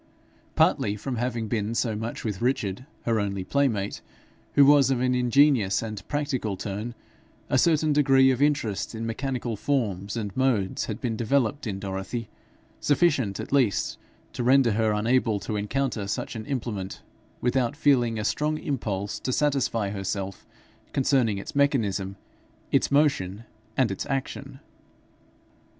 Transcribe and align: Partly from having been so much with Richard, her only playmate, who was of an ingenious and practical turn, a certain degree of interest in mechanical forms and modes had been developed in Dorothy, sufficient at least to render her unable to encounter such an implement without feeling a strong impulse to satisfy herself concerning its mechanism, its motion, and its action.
Partly 0.55 0.95
from 0.95 1.17
having 1.17 1.47
been 1.47 1.75
so 1.75 1.95
much 1.95 2.23
with 2.23 2.41
Richard, 2.41 2.87
her 3.03 3.19
only 3.19 3.43
playmate, 3.43 4.01
who 4.55 4.65
was 4.65 4.89
of 4.89 4.99
an 4.99 5.13
ingenious 5.13 5.83
and 5.83 6.01
practical 6.07 6.57
turn, 6.57 6.95
a 7.51 7.57
certain 7.59 7.93
degree 7.93 8.31
of 8.31 8.41
interest 8.41 8.95
in 8.95 9.05
mechanical 9.05 9.55
forms 9.55 10.17
and 10.17 10.35
modes 10.35 10.85
had 10.85 10.99
been 10.99 11.15
developed 11.15 11.67
in 11.67 11.77
Dorothy, 11.79 12.29
sufficient 12.79 13.39
at 13.39 13.51
least 13.51 13.99
to 14.33 14.43
render 14.43 14.71
her 14.71 14.91
unable 14.91 15.39
to 15.41 15.55
encounter 15.55 16.07
such 16.07 16.35
an 16.35 16.47
implement 16.47 17.03
without 17.39 17.75
feeling 17.77 18.17
a 18.17 18.23
strong 18.23 18.57
impulse 18.57 19.19
to 19.19 19.31
satisfy 19.31 19.91
herself 19.91 20.47
concerning 20.93 21.37
its 21.37 21.55
mechanism, 21.55 22.15
its 22.71 22.89
motion, 22.89 23.43
and 23.77 23.91
its 23.91 24.07
action. 24.07 24.59